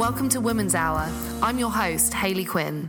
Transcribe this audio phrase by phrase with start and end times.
[0.00, 1.12] Welcome to Women's Hour.
[1.42, 2.88] I'm your host, Hayley Quinn.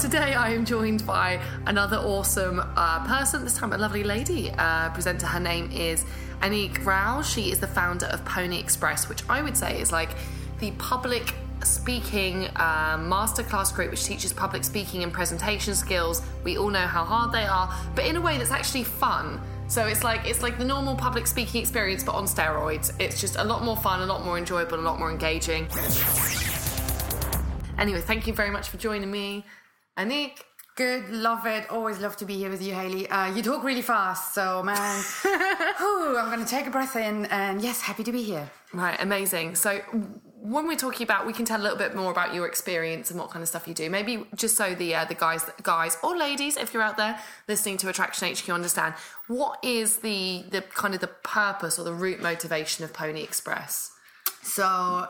[0.00, 4.90] Today I am joined by another awesome uh, person, this time a lovely lady uh,
[4.90, 5.26] presenter.
[5.26, 6.04] Her name is
[6.40, 7.22] Anique Rao.
[7.22, 10.10] She is the founder of Pony Express, which I would say is like
[10.58, 16.22] the public speaking uh, masterclass group which teaches public speaking and presentation skills.
[16.42, 19.40] We all know how hard they are, but in a way that's actually fun.
[19.74, 22.92] So it's like it's like the normal public speaking experience, but on steroids.
[23.00, 25.66] It's just a lot more fun, a lot more enjoyable, a lot more engaging.
[27.76, 29.44] Anyway, thank you very much for joining me,
[29.98, 30.38] Anique.
[30.76, 31.68] Good, love it.
[31.72, 33.08] Always love to be here with you, Hayley.
[33.08, 37.26] Uh, you talk really fast, so man, whew, I'm going to take a breath in.
[37.26, 38.48] And yes, happy to be here.
[38.72, 39.56] Right, amazing.
[39.56, 39.80] So
[40.44, 43.18] when we're talking about, we can tell a little bit more about your experience and
[43.18, 43.88] what kind of stuff you do.
[43.88, 47.78] Maybe just so the uh, the guys, guys or ladies, if you're out there listening
[47.78, 48.92] to Attraction HQ, understand
[49.26, 53.92] what is the the kind of the purpose or the root motivation of Pony Express.
[54.42, 55.08] So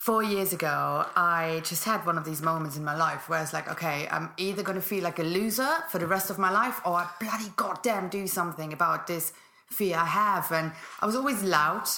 [0.00, 3.52] four years ago, I just had one of these moments in my life where it's
[3.52, 6.50] like, okay, I'm either going to feel like a loser for the rest of my
[6.50, 9.32] life, or I bloody goddamn do something about this
[9.70, 10.50] fear I have.
[10.50, 11.88] And I was always loud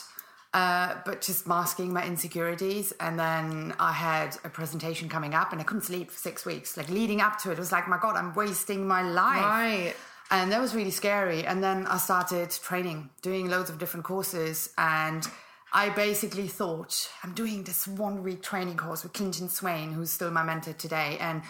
[0.53, 2.93] uh, but just masking my insecurities.
[2.99, 6.77] And then I had a presentation coming up and I couldn't sleep for six weeks.
[6.77, 9.45] Like leading up to it, it was like, my God, I'm wasting my life.
[9.45, 9.95] Right.
[10.33, 11.45] And that was really scary.
[11.45, 14.73] And then I started training, doing loads of different courses.
[14.79, 15.27] And
[15.73, 20.31] I basically thought, I'm doing this one week training course with Clinton Swain, who's still
[20.31, 21.17] my mentor today.
[21.21, 21.43] And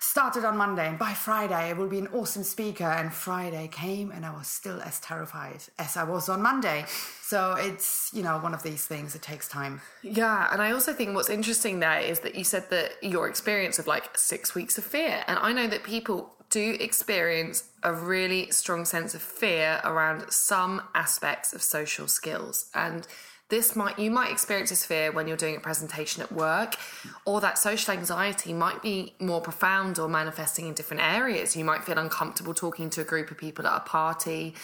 [0.00, 2.84] started on Monday, and by Friday, I will be an awesome speaker.
[2.84, 6.86] And Friday came, and I was still as terrified as I was on Monday.
[7.22, 9.80] So it's, you know, one of these things, it takes time.
[10.02, 10.48] Yeah.
[10.50, 13.86] And I also think what's interesting there is that you said that your experience of
[13.86, 15.22] like six weeks of fear.
[15.26, 20.82] And I know that people do experience a really strong sense of fear around some
[20.94, 22.70] aspects of social skills.
[22.74, 23.06] And
[23.50, 26.76] this might you might experience this fear when you're doing a presentation at work
[27.24, 31.56] or that social anxiety might be more profound or manifesting in different areas.
[31.56, 34.54] You might feel uncomfortable talking to a group of people at a party.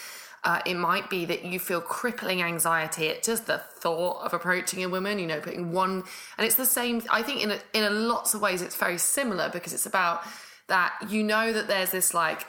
[0.43, 4.83] Uh, it might be that you feel crippling anxiety at just the thought of approaching
[4.83, 6.03] a woman you know putting one
[6.37, 8.99] and it's the same i think in a, in a lots of ways it's very
[8.99, 10.21] similar because it's about
[10.67, 12.45] that you know that there's this like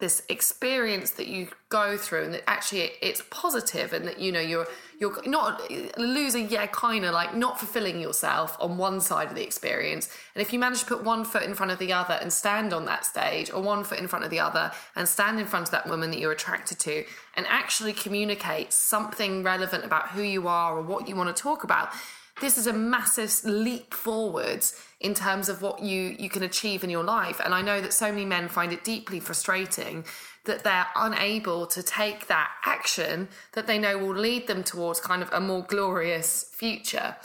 [0.00, 4.40] this experience that you go through and that actually it's positive and that you know
[4.40, 4.66] you're
[4.98, 5.62] you're not
[5.98, 10.08] losing yeah kind of like not fulfilling yourself on one side of the experience.
[10.34, 12.72] And if you manage to put one foot in front of the other and stand
[12.72, 15.68] on that stage or one foot in front of the other and stand in front
[15.68, 17.04] of that woman that you're attracted to
[17.36, 21.64] and actually communicate something relevant about who you are or what you want to talk
[21.64, 21.90] about
[22.40, 26.90] this is a massive leap forwards in terms of what you you can achieve in
[26.90, 30.04] your life and i know that so many men find it deeply frustrating
[30.44, 35.22] that they're unable to take that action that they know will lead them towards kind
[35.22, 37.16] of a more glorious future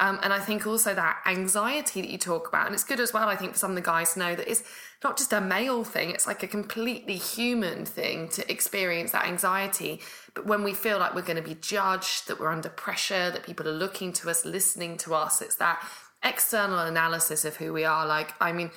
[0.00, 3.12] um, and I think also that anxiety that you talk about, and it's good as
[3.12, 4.64] well, I think, for some of the guys to know that it's
[5.04, 10.00] not just a male thing, it's like a completely human thing to experience that anxiety.
[10.34, 13.44] But when we feel like we're going to be judged, that we're under pressure, that
[13.44, 15.86] people are looking to us, listening to us, it's that
[16.24, 18.06] external analysis of who we are.
[18.06, 18.70] Like, I mean,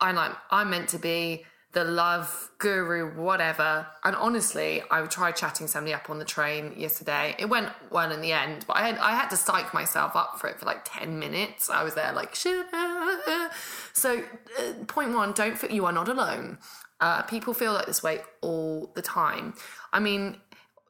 [0.00, 3.86] I'm like, I'm meant to be the love guru, whatever.
[4.04, 7.34] And honestly, I tried chatting somebody up on the train yesterday.
[7.38, 10.38] It went well in the end, but I had I had to psych myself up
[10.38, 11.68] for it for like ten minutes.
[11.68, 12.34] I was there like.
[12.36, 14.22] So,
[14.58, 16.58] uh, point one: don't feel you are not alone.
[17.00, 19.54] Uh, people feel like this way all the time.
[19.92, 20.36] I mean,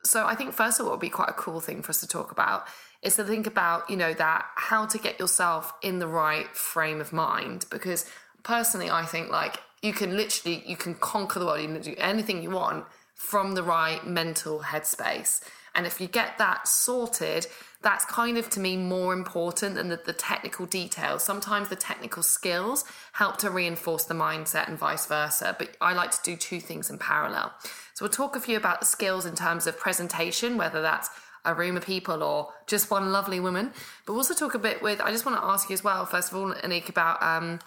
[0.04, 2.00] so I think first of all, it would be quite a cool thing for us
[2.00, 2.66] to talk about
[3.04, 7.00] is to think about you know that how to get yourself in the right frame
[7.00, 8.10] of mind because
[8.42, 11.94] personally i think like you can literally you can conquer the world you can do
[11.98, 15.43] anything you want from the right mental headspace.
[15.75, 17.47] And if you get that sorted
[17.82, 21.22] that's kind of to me more important than the, the, technical details.
[21.22, 22.82] Sometimes the technical skills
[23.12, 26.91] help to reinforce the mindset and vice versa but i like to do two things
[26.91, 27.53] in parallel.
[27.94, 31.10] So we'll talk a few about the skills in terms of presentation whether that's
[31.44, 33.73] a room of people or just one lovely woman.
[34.06, 36.32] But also talk a bit with i just want to ask you as well first
[36.32, 37.61] of all anique about um,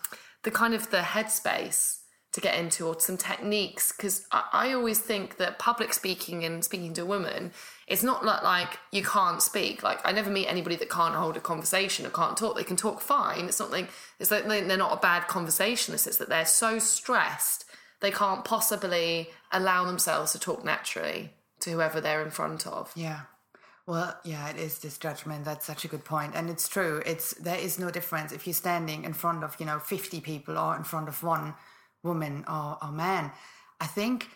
[0.43, 1.99] the kind of the headspace
[2.33, 6.63] to get into or some techniques because I, I, always think that public speaking and
[6.63, 7.51] speaking to a woman
[7.87, 9.81] it's not like, like you can't speak.
[9.81, 12.55] Like i never meet anybody that can't hold a conversation or can't talk.
[12.55, 13.45] They can talk fine.
[13.45, 13.89] It's not like
[14.19, 16.05] it's like they're not a bad conversationalist.
[16.05, 17.65] It's that they're so stressed
[17.99, 21.31] they can't possibly allow themselves to talk naturally
[21.61, 22.91] to whoever they're in front of.
[22.95, 23.21] Yeah
[23.87, 25.45] well, yeah, it is this judgment.
[25.45, 27.01] That's such a good point, and it's true.
[27.05, 30.57] It's there is no difference if you're standing in front of you know fifty people
[30.57, 31.55] or in front of one
[32.03, 33.31] woman or, or man.
[33.79, 34.27] I think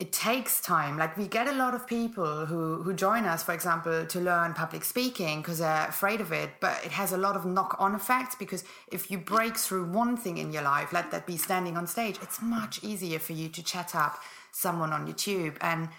[0.00, 0.98] it takes time.
[0.98, 4.54] Like we get a lot of people who who join us, for example, to learn
[4.54, 6.50] public speaking because they're afraid of it.
[6.58, 10.16] But it has a lot of knock on effects because if you break through one
[10.16, 13.48] thing in your life, let that be standing on stage, it's much easier for you
[13.50, 14.18] to chat up
[14.50, 15.56] someone on YouTube.
[15.60, 15.90] And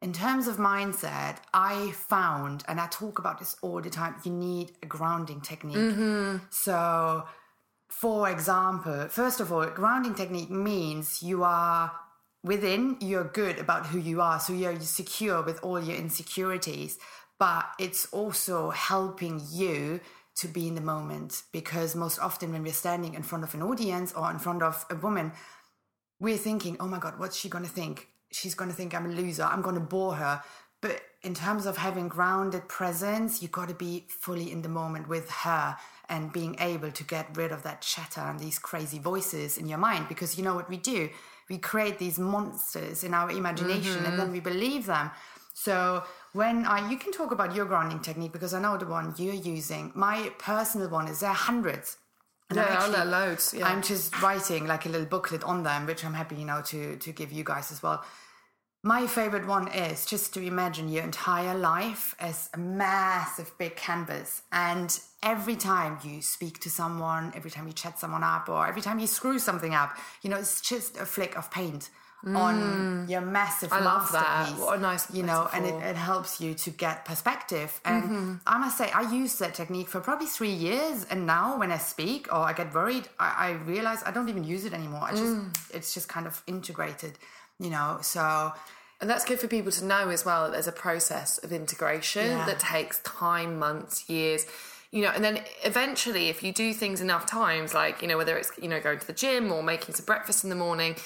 [0.00, 4.32] in terms of mindset, I found, and I talk about this all the time, you
[4.32, 5.76] need a grounding technique.
[5.76, 6.36] Mm-hmm.
[6.50, 7.24] So,
[7.88, 11.90] for example, first of all, grounding technique means you are
[12.44, 14.38] within, you're good about who you are.
[14.38, 16.98] So you're secure with all your insecurities,
[17.38, 20.00] but it's also helping you
[20.36, 23.62] to be in the moment because most often when we're standing in front of an
[23.62, 25.32] audience or in front of a woman,
[26.20, 28.06] we're thinking, oh my God, what's she going to think?
[28.30, 29.44] She's going to think I'm a loser.
[29.44, 30.42] I'm going to bore her.
[30.80, 35.08] But in terms of having grounded presence, you got to be fully in the moment
[35.08, 35.76] with her
[36.08, 39.78] and being able to get rid of that chatter and these crazy voices in your
[39.78, 40.08] mind.
[40.08, 41.10] Because you know what we do?
[41.50, 44.32] We create these monsters in our imagination and then mm-hmm.
[44.32, 45.10] we believe them.
[45.54, 49.14] So when I, you can talk about your grounding technique because I know the one
[49.18, 49.90] you're using.
[49.94, 51.96] My personal one is there are hundreds.
[52.50, 53.66] And I'm Yeah, actually- there are loads, yeah.
[53.68, 56.96] I'm just writing like a little booklet on them, which I'm happy, you know, to
[56.96, 58.02] to give you guys as well.
[58.82, 64.42] My favorite one is just to imagine your entire life as a massive big canvas.
[64.52, 68.80] And every time you speak to someone, every time you chat someone up, or every
[68.80, 71.90] time you screw something up, you know, it's just a flick of paint
[72.26, 73.80] on your massive Mm.
[73.80, 74.50] I love that.
[74.58, 77.80] What a nice you know, and it, it helps you to get perspective.
[77.84, 81.06] And I must say, I used that technique for probably three years.
[81.10, 84.44] And now when I speak or I get worried, I, I realize I don't even
[84.44, 85.02] use it anymore.
[85.02, 85.36] I just,
[85.72, 87.18] it's just kind of integrated,
[87.60, 88.52] you know, so
[89.00, 92.26] And that's good for people to know as well that there's a process of integration
[92.26, 92.46] Yeah.
[92.46, 94.44] that takes time, months, years.
[94.90, 98.36] You know, and then eventually, if you do things enough times, like, you know, whether
[98.38, 100.96] it's, you know, going to the gym or making some breakfast in the morning,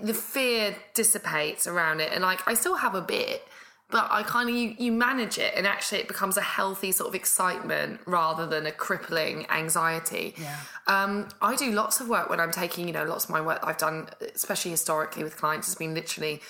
[0.00, 2.12] the fear dissipates around it.
[2.12, 3.46] And like, I still have a bit,
[3.88, 7.08] but I kind of, you, you manage it and actually it becomes a healthy sort
[7.08, 10.34] of excitement rather than a crippling anxiety.
[10.36, 10.56] Yeah.
[10.88, 13.60] Um, I do lots of work when I'm taking, you know, lots of my work
[13.62, 16.40] I've done, especially historically with clients, has been literally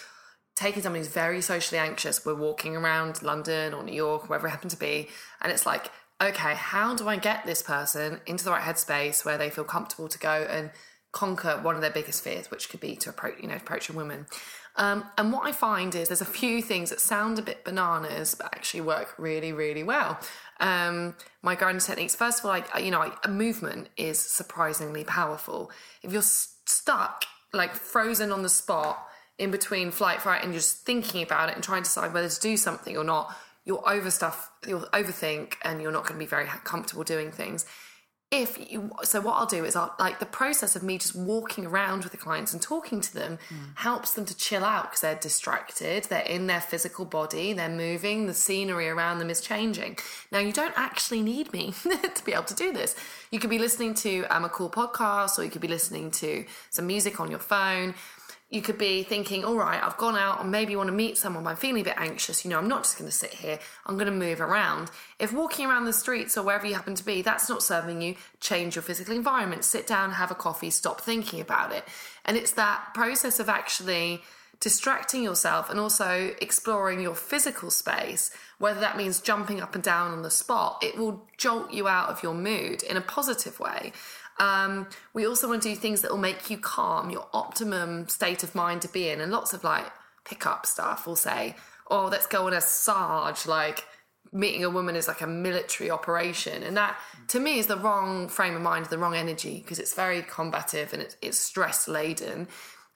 [0.55, 2.25] taking someone who's very socially anxious.
[2.25, 5.09] We're walking around London or New York, wherever it happened to be,
[5.43, 5.91] and it's like,
[6.23, 10.09] okay, how do I get this person into the right headspace where they feel comfortable
[10.09, 10.71] to go and
[11.17, 13.93] conquer one of their biggest fears, which could be to approach, you know, approach a
[13.95, 14.27] woman.
[14.77, 18.35] Um, and what I find is there's a few things that sound a bit bananas,
[18.35, 20.21] but actually work really, really well.
[20.61, 25.71] Um, my grounding techniques, first of all, like you know, a movement is surprisingly powerful.
[26.03, 27.25] If you're stuck,
[27.55, 29.03] like frozen on the spot
[29.39, 32.41] in between flight, fight, and just thinking about it and trying to decide whether to
[32.41, 33.35] do something or not,
[33.65, 37.65] you'll overstuff, you'll overthink, and you're not going to be very comfortable doing things
[38.33, 41.65] if you so what i'll do is i'll like the process of me just walking
[41.65, 43.39] around with the clients and talking to them
[43.77, 48.27] helps them to chill out because they're distracted they're in their physical body they're moving
[48.27, 49.99] the scenery around them is changing.
[50.31, 52.95] Now you don't actually need me to be able to do this.
[53.31, 56.45] You could be listening to um, a cool podcast or you could be listening to
[56.71, 57.95] some music on your phone
[58.49, 61.43] you could be thinking, all right, I've gone out and maybe want to meet someone,
[61.43, 62.45] but I'm feeling a bit anxious.
[62.45, 64.91] You know, I'm not just going to sit here, I'm going to move around.
[65.19, 68.15] If walking around the streets or wherever you happen to be, that's not serving you,
[68.41, 71.85] change your physical environment, sit down, have a coffee, stop thinking about it.
[72.25, 74.23] And it's that process of actually
[74.61, 80.13] distracting yourself and also exploring your physical space, whether that means jumping up and down
[80.13, 83.93] on the spot, it will jolt you out of your mood in a positive way.
[84.39, 88.43] Um, we also want to do things that will make you calm, your optimum state
[88.43, 89.21] of mind to be in.
[89.21, 89.87] And lots of like
[90.25, 91.57] pickup stuff will say,
[91.91, 93.85] oh, let's go on a Sarge, like
[94.33, 96.63] meeting a woman is like a military operation.
[96.63, 99.95] And that to me is the wrong frame of mind, the wrong energy, because it's
[99.95, 102.49] very combative and it's, it's stress laden.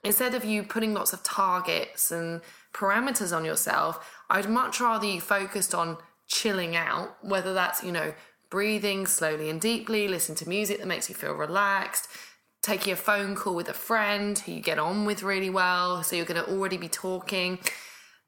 [0.02, 2.40] Instead of you putting lots of targets and
[2.73, 8.14] parameters on yourself, I'd much rather you focused on chilling out, whether that's, you know,
[8.50, 12.09] breathing slowly and deeply, listen to music that makes you feel relaxed,
[12.62, 16.16] taking a phone call with a friend who you get on with really well, so
[16.16, 17.59] you're going to already be talking,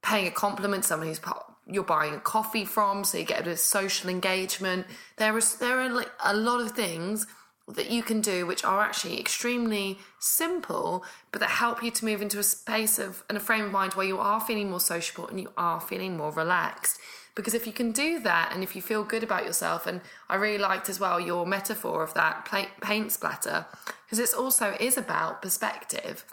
[0.03, 1.21] paying a compliment to someone who's
[1.67, 4.87] you're buying a coffee from, so you get a bit of social engagement.
[5.17, 7.27] There is there are like a lot of things
[7.69, 12.21] that you can do which are actually extremely simple, but that help you to move
[12.21, 15.29] into a space of and a frame of mind where you are feeling more sociable
[15.29, 16.99] and you are feeling more relaxed.
[17.35, 20.37] Because if you can do that and if you feel good about yourself, and I
[20.37, 22.47] really liked as well your metaphor of that
[22.81, 23.67] paint splatter,
[24.05, 26.25] because it's also is about perspective.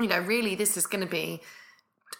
[0.00, 1.42] You know, really, this is going to be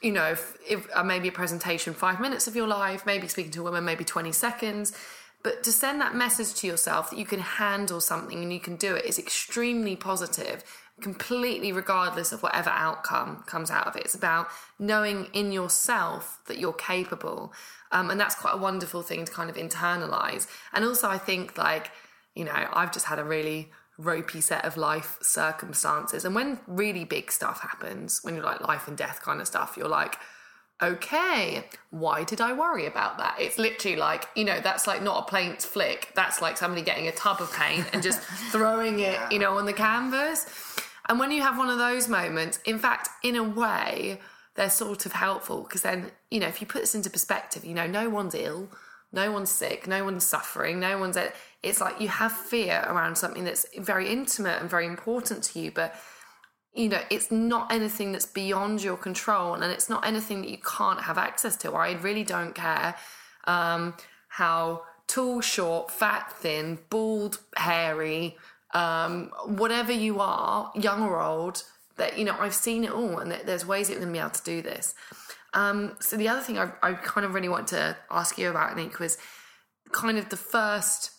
[0.02, 3.50] you know, if, if uh, maybe a presentation, five minutes of your life, maybe speaking
[3.52, 4.92] to a woman, maybe 20 seconds.
[5.42, 8.76] But to send that message to yourself that you can handle something and you can
[8.76, 10.64] do it is extremely positive,
[11.00, 14.04] completely regardless of whatever outcome comes out of it.
[14.04, 14.48] It's about
[14.78, 17.52] knowing in yourself that you're capable.
[17.92, 20.46] Um, and that's quite a wonderful thing to kind of internalize.
[20.72, 21.90] And also, I think, like,
[22.34, 26.24] you know, I've just had a really ropey set of life circumstances.
[26.24, 29.74] And when really big stuff happens, when you're like life and death kind of stuff,
[29.76, 30.16] you're like,
[30.80, 33.36] okay, why did I worry about that?
[33.40, 36.12] It's literally like, you know, that's like not a paint flick.
[36.14, 38.20] That's like somebody getting a tub of paint and just
[38.52, 40.46] throwing it, you know, on the canvas.
[41.08, 44.20] And when you have one of those moments, in fact, in a way,
[44.58, 47.74] they're sort of helpful because then, you know, if you put this into perspective, you
[47.74, 48.68] know, no one's ill,
[49.12, 51.16] no one's sick, no one's suffering, no one's.
[51.62, 55.70] It's like you have fear around something that's very intimate and very important to you,
[55.70, 55.94] but
[56.74, 60.58] you know, it's not anything that's beyond your control and it's not anything that you
[60.58, 61.72] can't have access to.
[61.74, 62.96] I really don't care
[63.44, 63.94] um,
[64.26, 68.36] how tall, short, fat, thin, bald, hairy,
[68.74, 71.62] um, whatever you are, young or old,
[71.98, 74.44] that, you know, I've seen it all and there's ways it can be able to
[74.44, 74.94] do this.
[75.54, 78.76] Um, so the other thing I, I kind of really want to ask you about,
[78.76, 79.18] Nick, was
[79.92, 81.10] kind of the first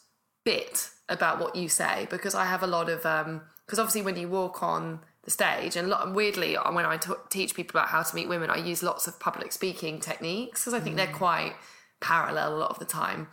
[0.45, 3.41] bit about what you say, because I have a lot of, because um,
[3.79, 5.75] obviously when you walk on, the stage.
[5.75, 8.83] And lot, weirdly, when I t- teach people about how to meet women, I use
[8.83, 10.97] lots of public speaking techniques because I think mm.
[10.97, 11.53] they're quite
[12.01, 13.27] parallel a lot of the time.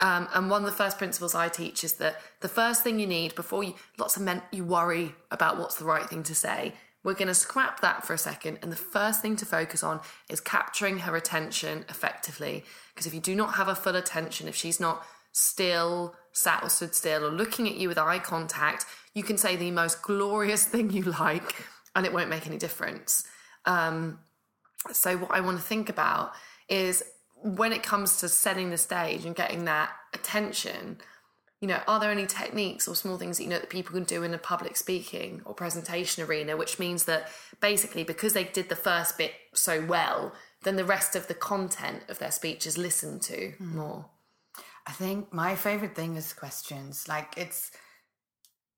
[0.00, 3.06] Um, and one of the first principles I teach is that the first thing you
[3.06, 6.74] need before you, lots of men, you worry about what's the right thing to say.
[7.04, 8.58] We're going to scrap that for a second.
[8.62, 12.64] And the first thing to focus on is capturing her attention effectively.
[12.94, 16.68] Because if you do not have a full attention, if she's not still, sat or
[16.68, 20.64] stood still, or looking at you with eye contact, you can say the most glorious
[20.66, 21.54] thing you like
[21.94, 23.24] and it won't make any difference.
[23.64, 24.20] Um,
[24.92, 26.32] so, what I want to think about
[26.68, 27.02] is
[27.42, 30.98] when it comes to setting the stage and getting that attention,
[31.60, 34.04] you know, are there any techniques or small things that you know that people can
[34.04, 37.28] do in a public speaking or presentation arena, which means that
[37.60, 42.02] basically because they did the first bit so well, then the rest of the content
[42.08, 43.74] of their speech is listened to mm.
[43.74, 44.06] more?
[44.86, 47.08] I think my favorite thing is questions.
[47.08, 47.72] Like it's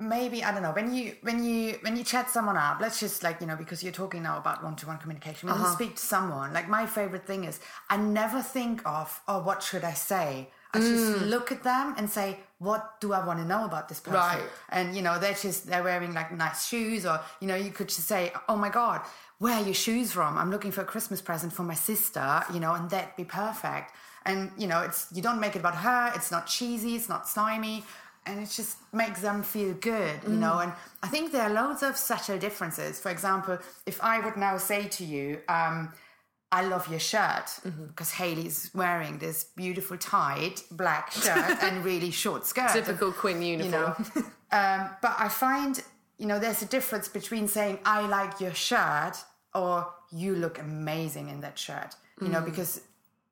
[0.00, 2.80] maybe I don't know when you when you when you chat someone up.
[2.80, 5.48] Let's just like you know because you're talking now about one to one communication.
[5.48, 5.68] When uh-huh.
[5.68, 7.60] you speak to someone, like my favorite thing is
[7.90, 10.48] I never think of oh what should I say.
[10.72, 10.82] I mm.
[10.82, 14.20] just look at them and say, what do I want to know about this person?
[14.20, 14.42] Right.
[14.68, 17.88] And you know, they're just they're wearing like nice shoes, or you know, you could
[17.88, 19.00] just say, oh my god,
[19.38, 20.38] where are your shoes from?
[20.38, 23.92] I'm looking for a Christmas present for my sister, you know, and that'd be perfect.
[24.26, 26.12] And you know, it's you don't make it about her.
[26.14, 26.94] It's not cheesy.
[26.94, 27.84] It's not slimy
[28.26, 30.38] and it just makes them feel good, you mm.
[30.38, 30.58] know.
[30.58, 30.72] And
[31.02, 33.00] I think there are loads of subtle differences.
[33.00, 35.92] For example, if I would now say to you, um,
[36.52, 37.86] I love your shirt mm-hmm.
[37.86, 42.70] because Hayley's wearing this beautiful tied black shirt and really short skirt.
[42.72, 43.94] Typical Quinn uniform.
[44.14, 44.28] You know?
[44.52, 45.82] um, but I find,
[46.18, 49.16] you know, there's a difference between saying, I like your shirt
[49.54, 52.32] or you look amazing in that shirt, you mm.
[52.32, 52.80] know, because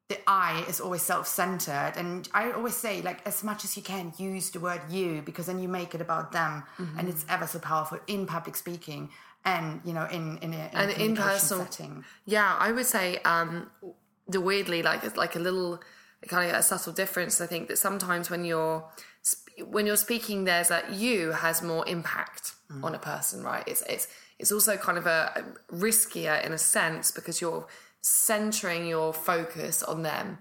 [0.08, 4.14] the I is always self-centered, and I always say, like, as much as you can,
[4.16, 6.98] use the word "you" because then you make it about them, mm-hmm.
[6.98, 9.10] and it's ever so powerful in public speaking
[9.48, 12.04] and you know in in a, in and a in personal setting.
[12.26, 13.70] Yeah, I would say um,
[14.26, 15.80] the weirdly like it's like a little
[16.26, 17.40] kind of a subtle difference.
[17.40, 18.84] I think that sometimes when you're
[19.66, 22.84] when you're speaking, there's that you has more impact mm.
[22.84, 23.64] on a person, right?
[23.66, 27.66] It's it's it's also kind of a, a riskier in a sense because you're
[28.00, 30.38] centering your focus on them.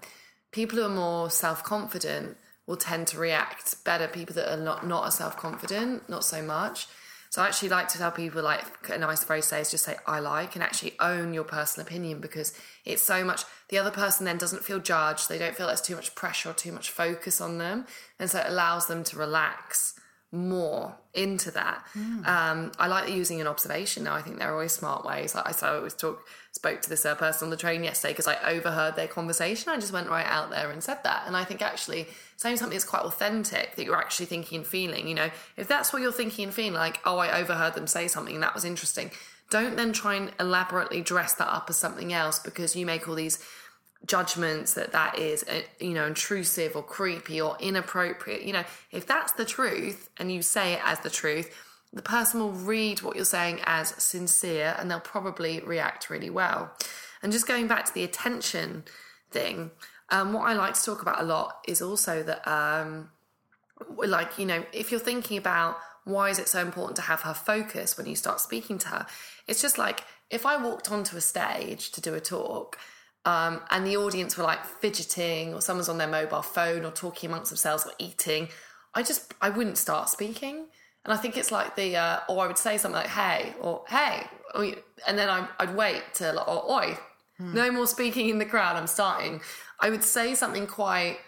[0.52, 2.36] People who are more self confident
[2.66, 4.06] will tend to react better.
[4.06, 6.86] People that are not, not as self confident, not so much.
[7.30, 9.96] So I actually like to tell people like a nice phrase say is just say
[10.06, 12.52] I like and actually own your personal opinion because
[12.84, 15.96] it's so much the other person then doesn't feel judged, they don't feel there's too
[15.96, 17.86] much pressure or too much focus on them.
[18.18, 19.94] And so it allows them to relax
[20.30, 21.84] more into that.
[21.96, 22.26] Mm.
[22.26, 24.14] Um, I like using an observation now.
[24.14, 25.34] I think there are always smart ways.
[25.34, 28.26] I, so I always talk spoke to this uh, person on the train yesterday because
[28.26, 29.70] I overheard their conversation.
[29.70, 31.24] I just went right out there and said that.
[31.26, 32.08] And I think actually
[32.38, 35.92] saying something that's quite authentic that you're actually thinking and feeling, you know, if that's
[35.92, 38.64] what you're thinking and feeling, like, oh, I overheard them say something and that was
[38.64, 39.10] interesting,
[39.50, 43.16] don't then try and elaborately dress that up as something else because you make all
[43.16, 43.44] these
[44.06, 48.62] judgments that that is uh, you know intrusive or creepy or inappropriate you know?
[48.92, 51.52] If that's the truth and you say it as the truth
[51.92, 56.70] the person will read what you're saying as sincere and they'll probably react really well.
[57.22, 58.84] And just going back to the attention
[59.30, 59.70] thing,
[60.10, 63.10] um, what I like to talk about a lot is also that, um,
[63.96, 67.34] like, you know, if you're thinking about why is it so important to have her
[67.34, 69.06] focus when you start speaking to her,
[69.46, 72.78] it's just like if I walked onto a stage to do a talk.
[73.24, 77.28] Um, and the audience were like fidgeting, or someone's on their mobile phone, or talking
[77.28, 78.48] amongst themselves, or eating.
[78.94, 80.66] I just I wouldn't start speaking
[81.04, 83.82] And I think it's like the, uh, or I would say something like, hey, or
[83.88, 84.64] hey, or,
[85.06, 86.98] and then I, I'd wait till, or oi,
[87.38, 89.40] no more speaking in the crowd, I'm starting.
[89.80, 91.18] I would say something quite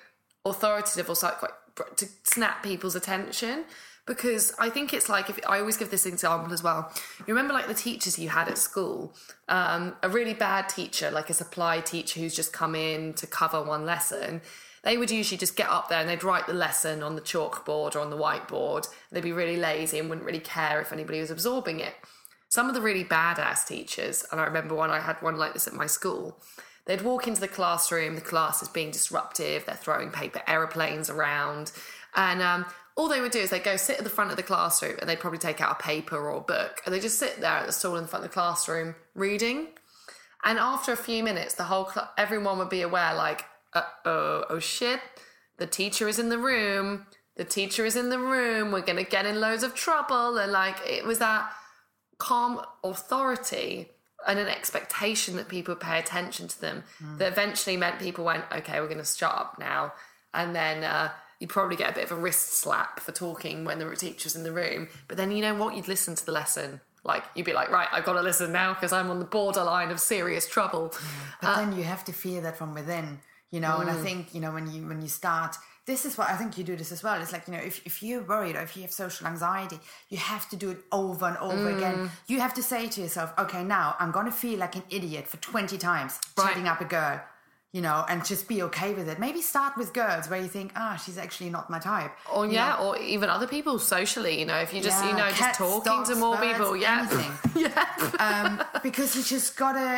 [0.45, 1.53] authoritative or quite
[1.97, 3.65] to snap people's attention
[4.07, 6.93] because I think it's like if I always give this example as well.
[7.21, 9.15] You remember like the teachers you had at school,
[9.49, 13.63] um, a really bad teacher, like a supply teacher who's just come in to cover
[13.63, 14.41] one lesson.
[14.83, 17.95] They would usually just get up there and they'd write the lesson on the chalkboard
[17.95, 18.89] or on the whiteboard.
[19.13, 21.95] They'd be really lazy and wouldn't really care if anybody was absorbing it.
[22.49, 25.69] Some of the really badass teachers, and I remember when I had one like this
[25.69, 26.43] at my school,
[26.91, 31.71] they'd walk into the classroom, the class is being disruptive, they're throwing paper aeroplanes around,
[32.17, 32.67] and um,
[32.97, 35.09] all they would do is they'd go sit at the front of the classroom and
[35.09, 37.67] they'd probably take out a paper or a book and they just sit there at
[37.67, 39.69] the stall in front of the classroom reading.
[40.43, 44.45] And after a few minutes, the whole cl- everyone would be aware, like, uh oh,
[44.51, 45.01] oh shit,
[45.59, 47.07] the teacher is in the room.
[47.37, 48.73] The teacher is in the room.
[48.73, 50.39] We're gonna get in loads of trouble.
[50.39, 51.53] And like, it was that
[52.19, 53.91] calm authority
[54.27, 57.19] and an expectation that people pay attention to them hmm.
[57.19, 59.93] that eventually meant people went, okay, we're going to shut up now.
[60.35, 63.79] And then uh, you'd probably get a bit of a wrist slap for talking when
[63.79, 64.89] there were teachers in the room.
[65.09, 65.75] But then you know what?
[65.75, 66.81] You'd listen to the lesson.
[67.03, 69.91] Like, you'd be like, right, I've got to listen now because I'm on the borderline
[69.91, 70.93] of serious trouble.
[71.41, 73.79] But uh, then you have to feel that from within, you know.
[73.79, 74.03] And I mm.
[74.03, 75.57] think you know when you when you start,
[75.93, 77.17] this is what I think you do this as well.
[77.23, 79.79] It's like you know if if you're worried or if you have social anxiety,
[80.13, 81.97] you have to do it over and over again.
[82.33, 85.39] You have to say to yourself, okay, now I'm gonna feel like an idiot for
[85.51, 86.47] twenty times Right.
[86.49, 87.19] chatting up a girl.
[87.73, 89.17] You know, and just be okay with it.
[89.27, 92.11] Maybe start with girls where you think, ah, she's actually not my type.
[92.35, 95.11] Or You yeah, know, or even other people socially, you know, if you just, you
[95.11, 96.77] Yeah, know, just talking dogs, to more birds, people.
[96.87, 97.07] Yeah.
[97.65, 97.85] yeah.
[98.27, 98.51] um,
[98.87, 99.91] because you just gotta.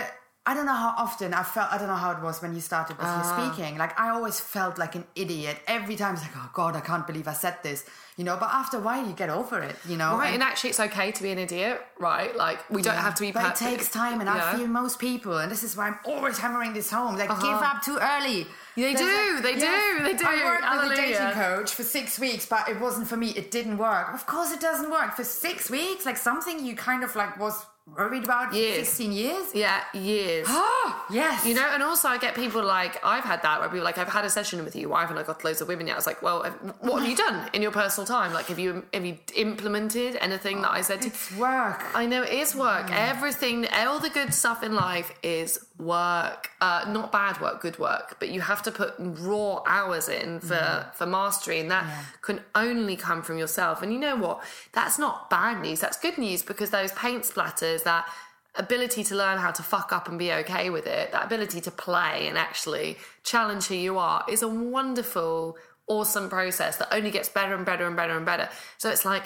[0.44, 1.72] I don't know how often I felt.
[1.72, 3.16] I don't know how it was when you started with Ah.
[3.18, 3.78] your speaking.
[3.78, 6.14] Like I always felt like an idiot every time.
[6.14, 7.84] It's like, oh god, I can't believe I said this.
[8.16, 8.36] You know.
[8.36, 9.76] But after a while, you get over it.
[9.88, 10.16] You know.
[10.18, 12.34] Right, And- and actually, it's okay to be an idiot, right?
[12.36, 14.98] Like, we don't have to be But it takes time, and you I feel most
[14.98, 17.16] people, and this is why I'm always hammering this home.
[17.16, 18.46] Like, give up too early.
[18.74, 20.24] They There's do, they do, they do.
[20.26, 23.28] I worked with a dating coach for six weeks, but it wasn't for me.
[23.30, 24.12] It didn't work.
[24.12, 26.04] Of course, it doesn't work for six weeks.
[26.04, 28.86] Like something you kind of like was worried about Years.
[28.88, 29.54] sixteen years.
[29.54, 30.46] Yeah, years.
[30.48, 31.44] Oh, yes.
[31.46, 33.98] You know, and also I get people like I've had that where people are like
[33.98, 34.88] I've had a session with you.
[34.88, 35.94] Why haven't I got loads of women yet?
[35.94, 36.42] I was like, well,
[36.80, 38.32] what have you done in your personal time?
[38.32, 41.08] Like, have you have you implemented anything that I said to?
[41.08, 41.82] it's work.
[41.94, 42.90] I know it is work.
[42.92, 46.50] Everything, all the good stuff in life is work.
[46.60, 48.16] Uh, not bad work, good work.
[48.20, 51.84] But you have to put raw hours in for for mastery, and that
[52.22, 53.82] can only come from yourself.
[53.82, 54.42] And you know what?
[54.72, 55.80] That's not bad news.
[55.80, 58.06] That's good news because those paint splatters, that
[58.54, 61.70] ability to learn how to fuck up and be okay with it, that ability to
[61.70, 65.56] play and actually challenge who you are, is a wonderful,
[65.86, 68.48] awesome process that only gets better and better and better and better.
[68.78, 69.24] So it's like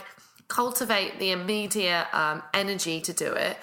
[0.49, 3.57] cultivate the immediate um, energy to do it.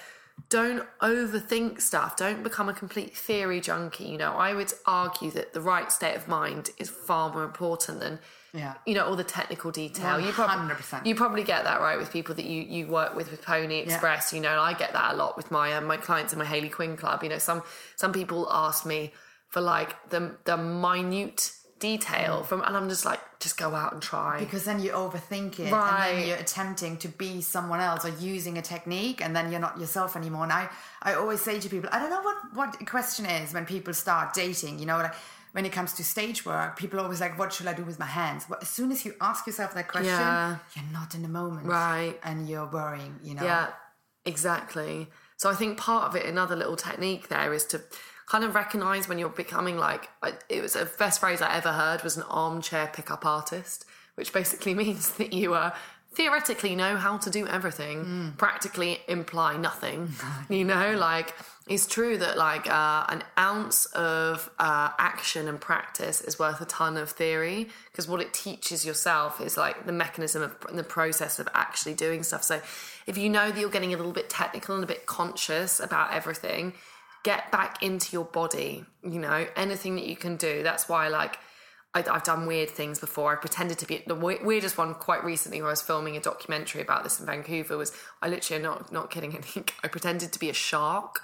[0.50, 2.18] Don't overthink stuff.
[2.18, 4.06] Don't become a complete theory junkie.
[4.06, 8.02] You know, I would argue that the right state of mind is far more important
[8.02, 8.20] than,
[8.54, 8.76] Yeah.
[8.86, 10.20] you know, all the technical detail.
[10.20, 13.42] You probably you probably get that right with people that you you work with with
[13.42, 14.32] Pony Express.
[14.32, 16.46] You know, and I get that a lot with my um, my clients in my
[16.46, 17.24] Hayley Quinn club.
[17.24, 17.64] You know, some
[17.96, 19.12] some people ask me
[19.50, 24.02] for like the the minute detail from, and I'm just like, just go out and
[24.02, 24.40] try.
[24.40, 28.58] because then you overthink it and then you're attempting to be someone else or using
[28.58, 30.70] a technique and then you're not yourself anymore and i
[31.02, 34.34] i always say to people i don't know what what question is when people start
[34.34, 35.14] dating you know like
[35.54, 37.98] when it comes to stage work people are always like what should i do with
[38.00, 40.58] my hands well, as soon as you ask yourself that question Yeah.
[40.76, 42.16] you're not in the moment Right.
[42.24, 43.68] and you're worrying you know Yeah,
[44.26, 45.10] exactly.
[45.38, 47.82] So I think part of it, another little technique there is to
[48.28, 50.10] kind of recognize when you're becoming like,
[50.50, 53.84] it was the best phrase I ever heard was an armchair pickup artist,
[54.16, 55.72] which basically means that you uh,
[56.16, 60.10] theoretically know how to do everything, practically imply nothing.
[60.50, 61.34] you know, like
[61.68, 66.66] it's true that like uh, an ounce of uh, action and practice is worth a
[66.66, 71.40] ton of theory because what it teaches yourself is like the mechanism of the process
[71.40, 72.44] of actually doing stuff.
[72.44, 72.62] So
[73.08, 76.14] if you know that you're getting a little bit technical and a bit conscious about
[76.14, 76.74] everything,
[77.24, 78.86] get back into your body.
[79.02, 80.64] You know, anything that you can do.
[80.64, 81.38] That's why like.
[81.94, 83.32] I, I've done weird things before.
[83.32, 86.82] I pretended to be the weirdest one quite recently, where I was filming a documentary
[86.82, 87.78] about this in Vancouver.
[87.78, 89.36] Was I literally not not kidding?
[89.38, 91.22] I think I pretended to be a shark.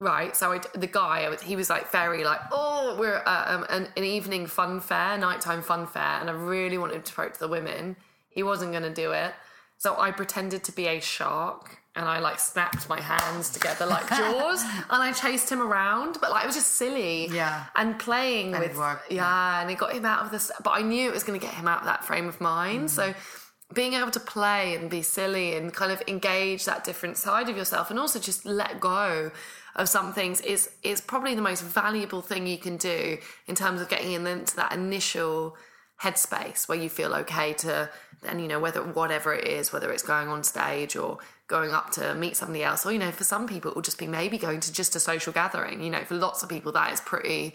[0.00, 3.88] Right, so I, the guy, he was like very like, oh, we're at um, an,
[3.96, 7.96] an evening fun fair, nighttime fun fair, and I really wanted to approach the women.
[8.28, 9.32] He wasn't going to do it,
[9.78, 14.08] so I pretended to be a shark, and I like snapped my hands together like
[14.08, 17.64] jaws, and I chased him around, but like it was just silly, Yeah.
[17.76, 20.50] and playing And with, worked, yeah, and it got him out of this.
[20.62, 22.86] But I knew it was going to get him out of that frame of mind,
[22.88, 22.90] Mm.
[22.90, 23.14] so
[23.72, 27.56] being able to play and be silly and kind of engage that different side of
[27.56, 29.30] yourself and also just let go
[29.74, 33.16] of some things is is probably the most valuable thing you can do
[33.48, 35.56] in terms of getting into that initial
[36.02, 37.88] headspace where you feel okay to
[38.28, 41.90] and you know whether whatever it is whether it's going on stage or going up
[41.90, 44.38] to meet somebody else or you know for some people it will just be maybe
[44.38, 45.82] going to just a social gathering.
[45.82, 47.54] You know for lots of people that is pretty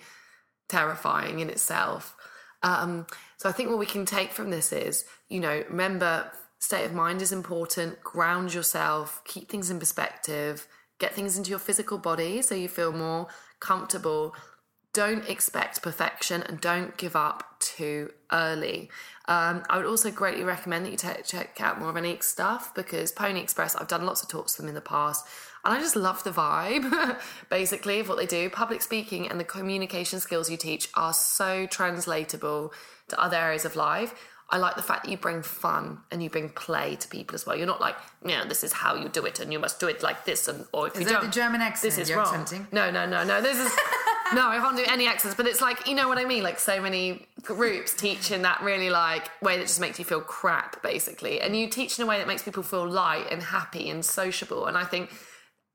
[0.67, 2.15] terrifying in itself.
[2.61, 3.07] Um,
[3.39, 6.93] so i think what we can take from this is you know remember state of
[6.93, 10.67] mind is important ground yourself keep things in perspective
[10.99, 13.27] get things into your physical body so you feel more
[13.59, 14.35] comfortable
[14.93, 18.89] don't expect perfection and don't give up too early.
[19.27, 22.73] Um, I would also greatly recommend that you t- check out more of Anique's stuff
[22.73, 25.25] because Pony Express, I've done lots of talks to them in the past
[25.63, 27.17] and I just love the vibe
[27.49, 28.49] basically of what they do.
[28.49, 32.73] Public speaking and the communication skills you teach are so translatable
[33.09, 34.13] to other areas of life.
[34.51, 37.45] I like the fact that you bring fun and you bring play to people as
[37.45, 37.55] well.
[37.55, 39.87] You're not like, you know, this is how you do it and you must do
[39.87, 40.47] it like this.
[40.47, 42.29] And or if is you don't, the German accent this is you're wrong.
[42.33, 42.67] attempting?
[42.71, 43.41] No, no, no, no.
[43.41, 43.71] This is
[44.33, 44.47] no.
[44.47, 46.43] I can't do any accents, but it's like you know what I mean.
[46.43, 50.21] Like so many groups teach in that really like way that just makes you feel
[50.21, 51.41] crap, basically.
[51.41, 54.67] And you teach in a way that makes people feel light and happy and sociable.
[54.67, 55.11] And I think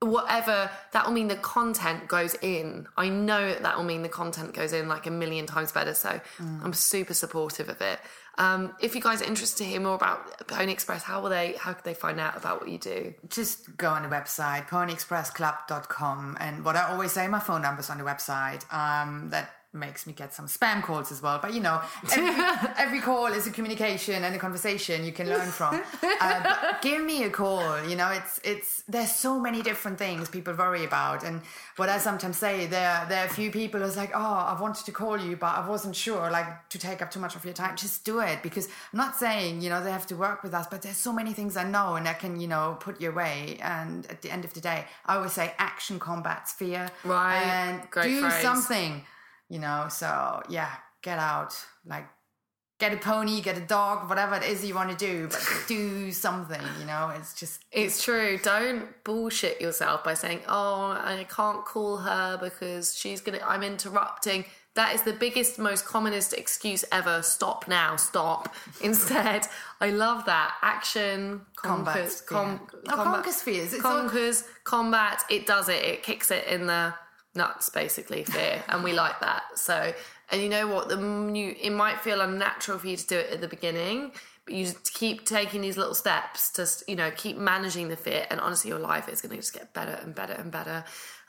[0.04, 2.86] whatever that will mean the content goes in.
[2.96, 6.20] I know that will mean the content goes in like a million times better so
[6.62, 7.98] i'm super supportive of it.
[8.36, 11.52] Um, if you guys are interested to hear more about pony express how will they
[11.52, 13.14] how can they find out about what you do?
[13.28, 17.98] Just go on the website ponyexpressclub.com and what i always say my phone number's on
[17.98, 21.80] the website um, that makes me get some spam calls as well but you know
[22.12, 22.44] every,
[22.84, 25.80] every call is a communication and a conversation you can learn from.
[26.20, 30.54] Uh, give me a call you know it's it's there's so many different things people
[30.54, 31.24] worry about.
[31.24, 31.40] And
[31.76, 34.18] what i sometimes say there there are a few people who's like oh
[34.52, 37.34] i wanted to call you but i wasn't sure like to take up too much
[37.36, 37.76] of your time.
[37.76, 40.66] Just do it because i'm not saying you know they have to work with us
[40.70, 43.58] but there's so many things i know and i can you know put your way.
[43.62, 46.90] And at the end of the day i always say action combats fear.
[47.04, 47.42] Right.
[47.42, 48.42] and Great do phrase.
[48.42, 49.02] something
[49.48, 50.70] you know so yeah
[51.02, 51.54] get out
[51.86, 52.06] like
[52.80, 56.10] get a pony get a dog whatever it is you want to do but do
[56.10, 58.38] something you know it's just It's true.
[58.42, 63.40] Don't bullshit yourself by saying, "Oh, I can't call her because she's gonna.
[63.46, 67.22] I'm interrupting." That is the biggest, most commonest excuse ever.
[67.22, 67.94] Stop now.
[67.96, 68.52] Stop.
[68.82, 69.46] Instead,
[69.80, 72.22] I love that action conquers.
[72.22, 72.96] Oh, Combats fear.
[72.96, 73.72] No, conquers fears.
[73.74, 75.22] It's all- conquers combat.
[75.30, 75.84] It does it.
[75.84, 76.92] It kicks it in the
[77.34, 78.24] nuts, basically.
[78.24, 79.42] Fear, and we like that.
[79.56, 79.92] So,
[80.30, 80.88] and you know what?
[80.88, 84.12] The you, it might feel unnatural for you to do it at the beginning,
[84.44, 88.26] but you just keep taking these little steps to, you know, keep managing the fear.
[88.30, 90.84] And honestly, your life is going to just get better and better and better.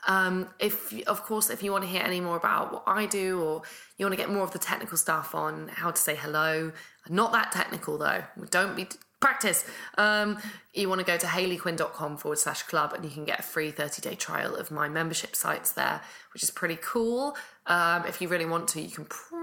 [0.06, 3.40] Um, if, of course, if you want to hear any more about what I do,
[3.40, 3.62] or
[3.98, 6.72] you want to get more of the technical stuff on how to say hello,
[7.08, 8.22] not that technical though.
[8.50, 8.88] Don't be
[9.20, 9.64] practice.
[9.96, 10.38] Um,
[10.74, 13.70] you want to go to hayleyquinn.com forward slash club and you can get a free
[13.70, 16.02] 30 day trial of my membership sites there,
[16.34, 17.36] which is pretty cool.
[17.66, 19.34] Um, if you really want to, you can pr-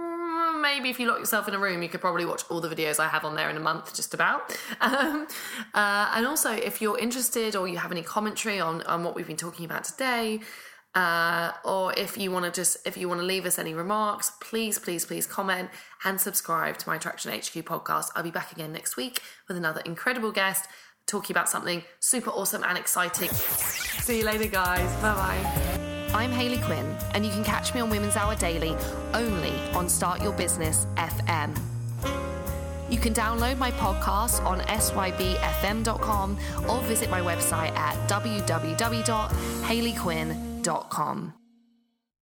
[0.61, 2.99] maybe if you lock yourself in a room, you could probably watch all the videos
[2.99, 4.57] I have on there in a month, just about.
[4.81, 5.27] Um,
[5.73, 9.27] uh, and also, if you're interested or you have any commentary on, on what we've
[9.27, 10.41] been talking about today,
[10.95, 14.31] uh, or if you want to just if you want to leave us any remarks
[14.39, 15.69] please please please comment
[16.05, 18.09] and subscribe to my attraction hq podcast.
[18.15, 20.69] I'll be back again next week with another incredible guest
[21.07, 23.29] talking about something super awesome and exciting.
[23.29, 24.93] See you later guys.
[25.01, 25.79] Bye bye
[26.13, 28.75] i'm hayley quinn and you can catch me on women's hour daily
[29.15, 31.51] only on start your business fm
[32.89, 36.37] you can download my podcast on sybfm.com
[36.69, 41.42] or visit my website at www.hayleyquinn.com com.